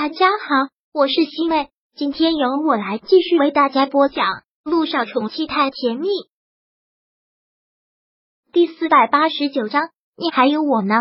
[0.00, 4.26] 大家好，我是西妹，今天由我来继续为大家播讲
[4.62, 6.06] 《路上宠妻太甜蜜》
[8.52, 9.88] 第四百八十九章。
[10.16, 10.94] 你还有我呢？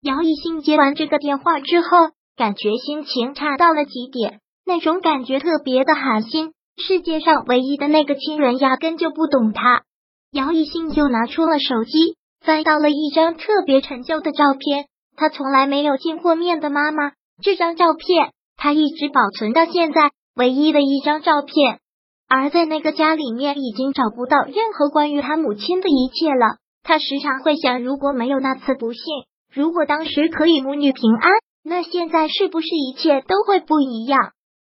[0.00, 1.88] 姚一兴接完这个电话之后，
[2.36, 6.54] 感觉心情差到了极点，那种感觉特别的寒心。
[6.78, 9.82] 世界上唯一的那个亲人压根就不懂他。
[10.32, 14.86] 姚一兴就拿出了手机，翻到了一张特别陈旧的照片。
[15.18, 17.12] 他从来没有见过面的妈妈，
[17.42, 21.80] 这张照片他一直保存到现在，唯一的一张照片。
[22.28, 26.56] 而在那个家里面，已经找不到任何关于他母亲的一切了。
[26.82, 29.02] 他时常会想，如果没有那次不幸，
[29.52, 31.30] 如果当时可以母女平安，
[31.62, 34.32] 那现在是不是一切都会不一样？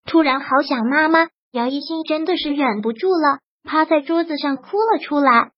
[0.05, 5.52] 突然好想妈妈，姚一新真的是忍不住了，趴在桌子上哭了出来。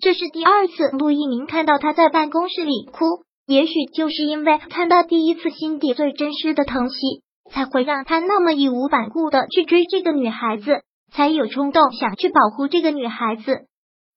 [0.00, 3.22] 这是第二次陆一鸣看到他在办公室里哭。
[3.50, 13.66] 也许就是因为看到第一次心底最真实的疼惜，才会让他那么义无反顾的去追这个女孩子，才有冲动想去保护这个女孩子。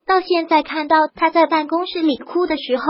[0.05, 2.83] 到现在看到他在办公室里哭的时候，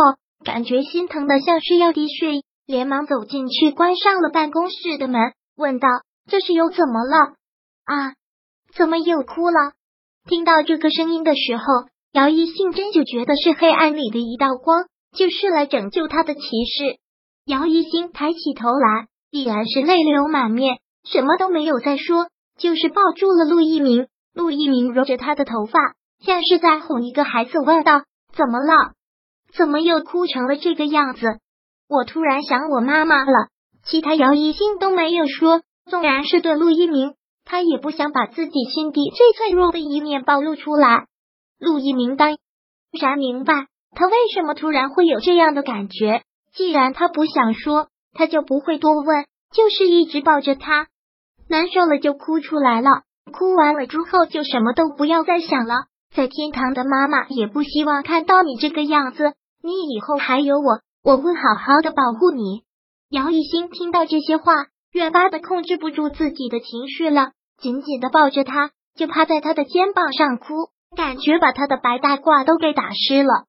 [0.44, 5.22] 感觉心疼的像是要滴血，连忙走进去关上了办公室的门，
[5.56, 5.88] 问道
[6.30, 7.38] ：“这是又怎么了？
[7.86, 8.16] 啊，
[8.76, 9.72] 怎么又哭了？”
[10.28, 11.64] 听到这个声音的时候，
[12.12, 14.88] 姚一信真就觉得是黑暗里的一道光。
[15.16, 16.98] 就是来拯救他的骑士
[17.46, 24.08] 姚一星抬起头来，依然是泪流满面，什么都没有再说，就是抱住了陆一鸣。
[24.34, 25.80] 陆一鸣揉着他的头发，
[26.26, 28.02] 像是在哄一个孩子，问道
[28.34, 28.94] ：“怎么了？
[29.54, 31.38] 怎么又哭成了这个样子？”
[31.88, 33.50] 我突然想我妈妈了。
[33.86, 41.06] 其他姚一星都没有说，纵然是对陆一鸣，他也不想把自己心底最脆弱的一面暴露出来。
[41.60, 42.38] 陆一鸣当
[42.92, 43.68] 然明白。
[43.96, 46.24] 他为什么突然会有这样的感觉？
[46.54, 50.88] 既然他不想说，他就不会多问，就是一直抱着他，
[51.48, 53.04] 难受了就哭出来了。
[53.32, 55.86] 哭完了之后，就什么都不要再想了。
[56.16, 59.34] 在天堂的妈妈也不希望看到你这个样子。
[59.64, 62.64] 你以后还有我，我会好好的保护你。
[63.10, 64.54] 姚一兴听到这些话，
[64.92, 73.46] 越发的控制不住自己的情绪了，紧紧的抱着他，就趴在他的肩膀上哭，感觉把他的白大褂都给打湿了。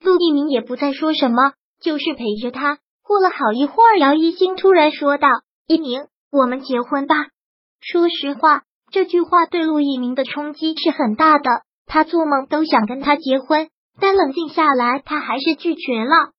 [0.00, 2.78] 陆一鸣也不再说什么，就是陪着他。
[3.02, 5.28] 过了好一会儿，姚一星突然说道
[5.66, 7.14] ：“一鸣，我们结婚吧。”
[7.80, 11.62] 说实话，这句话对陆一鸣的冲击是很大的。
[11.86, 16.32] 他做梦都想跟他结婚，但冷静下来，他还是拒绝了。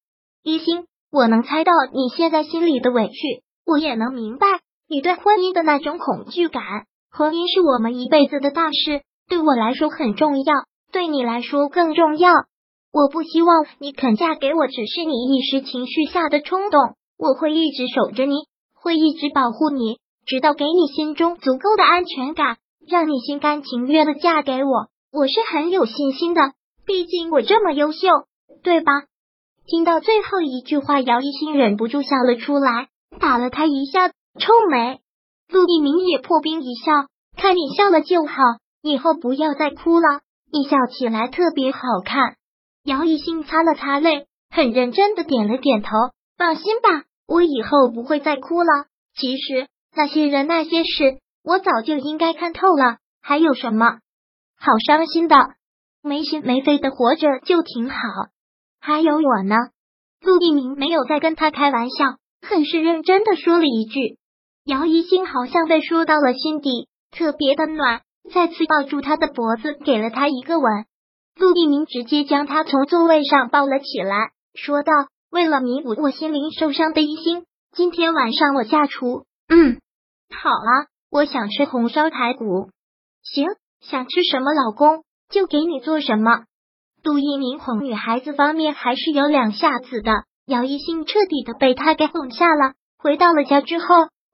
[0.43, 4.45] 一星，我能猜到你现在心里的委屈，我也能明白
[4.87, 6.63] 你对婚姻的那种恐惧感。
[7.11, 10.53] 婚姻是我们一辈子的大事，对我来说很重要，
[10.91, 12.31] 对你来说更重要。
[12.91, 16.79] 我不希望你肯嫁给我，只是你一时情绪下的冲动。
[17.17, 18.35] 我会一直守着你，
[18.73, 22.57] 会一直保护你，直到给你心中足够的安全感，
[22.87, 24.87] 让你心甘情愿的嫁给我。
[25.11, 26.53] 我是很有信心的，
[26.85, 28.07] 毕竟我这么优秀，
[28.63, 28.91] 对吧？
[29.67, 32.87] 听到最后一句话，姚一新忍不住笑了出来，
[33.19, 34.99] 打了他一下臭美。
[35.47, 36.91] 陆一鸣也破冰一笑，
[37.37, 38.33] 看你笑了就好，
[38.81, 42.38] 以后不要再哭了，你笑起来特别好看。
[42.83, 45.89] 姚一兴擦了擦泪，很认真的点了点头。
[46.37, 48.85] 放心吧，我以后不会再哭了。
[49.15, 52.97] 其实那些人那些事，我早就应该看透了。
[53.21, 53.99] 还有什么
[54.57, 55.35] 好伤心的？
[56.01, 57.97] 没心没肺的活着就挺好。
[58.79, 59.55] 还有我呢。
[60.21, 64.17] 陆一鸣没有再跟他开玩笑，很是认真的说了一句。
[64.65, 68.01] 姚一兴好像被说到了心底，特别的暖，
[68.33, 70.85] 再次抱住他的脖子，给了他一个吻。
[71.39, 74.91] 陆一鸣直接将他从座位上抱了起来，说道
[75.31, 79.23] ：“为了弥补我心灵受伤的一心，今天晚上我下厨。
[79.47, 79.79] 嗯，
[80.29, 82.71] 好啊，我想吃红烧排骨。
[83.23, 83.47] 行，
[83.79, 86.43] 想吃什么，老公就给你做什么。”
[87.01, 90.11] 陆一鸣哄女孩子方面还是有两下子的，
[90.45, 92.73] 姚一兴彻底的被他给哄下了。
[92.97, 93.85] 回到了家之后，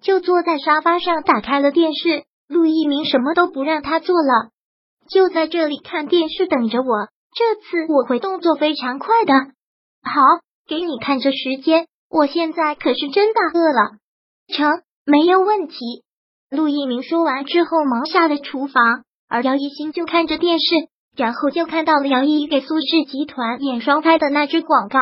[0.02, 2.24] 就坐在沙发上打开了电视。
[2.48, 4.50] 陆一鸣什么都不让他做了。
[5.10, 9.34] 就在这里看电视等着我，这次我会动作非常快的。
[10.04, 10.22] 好，
[10.68, 13.98] 给你看这时间，我现在可是真的饿了。
[14.48, 15.76] 成，没有问题。
[16.50, 20.66] 陆一鸣说完之后，忙下了厨房，而姚一新就看着电视，
[21.16, 25.00] 然后就看到了姚一给苏氏集团演双拍的那支广告。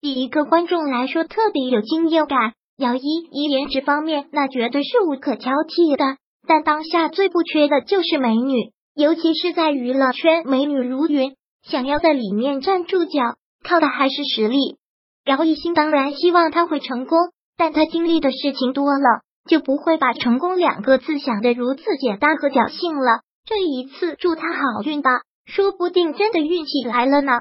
[0.00, 2.54] 以一个观众来说，特别有惊艳感。
[2.78, 6.16] 姚一以颜值方面，那绝对是无可挑剔的，
[6.46, 8.72] 但当下最不缺的就是美女。
[9.00, 13.36] 尤其是在娱乐圈，美女如云，想要在里面站住脚，
[13.66, 14.76] 靠的还是实力。
[15.24, 17.18] 姚一新当然希望他会成功，
[17.56, 23.22] 但他经历的事情多了，就不会把成功两个字想得如此简单和侥幸了。
[23.46, 27.32] 这一次，祝他好运吧，说不定真的运气来了呢。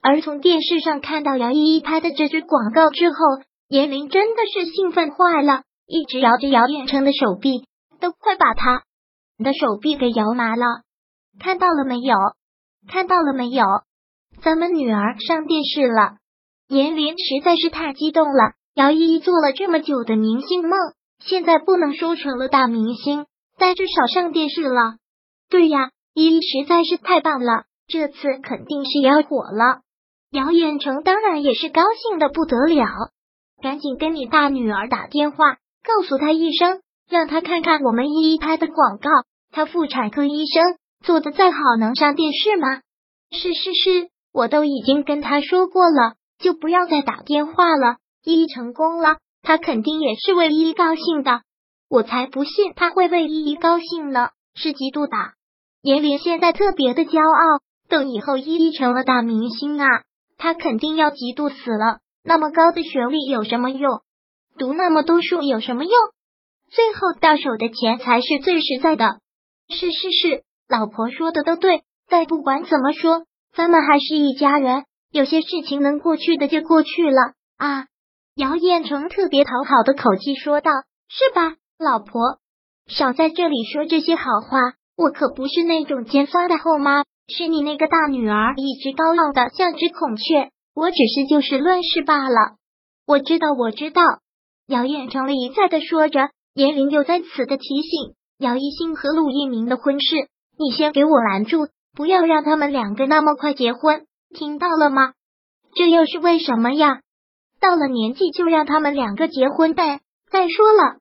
[0.00, 3.16] 而从电视上看到姚依依拍的这支广告之后，
[3.68, 7.66] 严玲真的是兴奋坏了，一直摇着姚彦成的手臂，
[7.98, 8.84] 都快把他
[9.38, 10.64] 的手臂给摇麻了。
[11.38, 12.14] 看到了没有？
[12.88, 13.64] 看到了没有？
[14.42, 16.16] 咱们女儿上电视了！
[16.68, 18.54] 严玲实在是太激动了。
[18.74, 20.78] 姚依依做了这么久的明星梦，
[21.18, 23.26] 现在不能说成了大明星，
[23.58, 24.96] 但至少上电视了。
[25.50, 29.82] 对呀，依依实在是太棒了，这次肯定是要火了。
[30.30, 32.86] 姚远成当然也是高兴的不得了，
[33.62, 39.10] 赶紧跟你大女儿打电话，告诉她一声，让她看看我们依依拍的广告。
[39.50, 42.80] 她妇产科医生做的再好，能上电视吗？
[43.30, 47.96] 是是是，我都已经跟他说过了，就不要再打电话了。
[48.24, 51.42] 依依成功了，他肯定也是为依依高兴的。
[51.88, 55.34] 我才不信他会为依依高兴呢，是嫉妒的。
[55.82, 59.86] 严玲现在特别的骄傲，等以后依依成了大明星啊，
[60.38, 61.98] 他肯定要嫉妒死了。
[62.24, 64.00] 那么高的学历有什么用？
[64.56, 65.92] 读那么多书有什么用？
[66.70, 69.18] 最后到手的钱才是最实在的。
[69.68, 71.82] 是是是，老婆说的都对。
[72.08, 73.24] 但不管怎么说，
[73.54, 77.86] 咱们还是一家人，有些事情能过去的就过去了啊。
[78.34, 80.70] 姚彦成特别讨好的口气说道
[81.08, 82.38] ：“是吧，老婆？
[82.86, 84.58] 少在这里说这些好话，
[84.96, 92.56] 我可不是那种尖酸的后妈，是你那个大女儿一直高傲的像只孔雀，我只是就事论事罢了。
[93.06, 94.02] 我知道，我知道。”
[94.68, 105.14] 姚彦成了一再的说着，严玲又在此的提醒姚一兴和陆一鸣的婚事，你先给我拦住，不要让他们两个那么快结婚，听到了吗？
[105.74, 107.00] 这又是为什么呀？
[107.60, 110.00] 到了年纪就让他们两个结婚呗。
[110.30, 110.98] 再说了，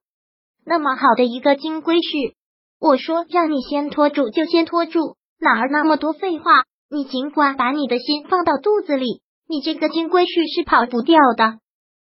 [0.66, 2.36] 那么好的一个金龟婿，
[2.80, 6.64] 我说让你先拖住就先拖住，哪儿那么多废话？
[6.90, 11.60] 你尽管把你的心放到肚子里，你这个金龟婿是跑不掉的。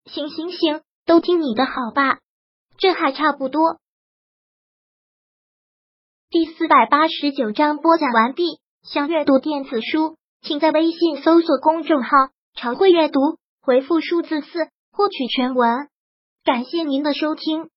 [0.04, 2.18] 行行行，都听你的好吧，
[2.78, 3.78] 这还差不多。
[6.28, 8.58] 第四百八十九章播讲完毕。
[8.82, 12.08] 想阅读电子书，请在微信搜索公众号
[12.58, 13.20] “常会阅读”。
[13.62, 14.48] 回复数字四
[14.90, 15.88] 获取全文，
[16.44, 17.70] 感谢您的收听。